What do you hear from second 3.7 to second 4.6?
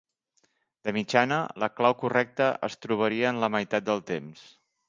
del temps.